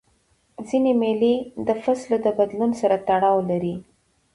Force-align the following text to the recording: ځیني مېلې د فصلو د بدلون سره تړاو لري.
ځیني 0.67 0.93
مېلې 1.01 1.35
د 1.67 1.69
فصلو 1.83 2.17
د 2.25 2.27
بدلون 2.37 2.71
سره 2.81 2.95
تړاو 3.07 3.37
لري. 3.49 3.75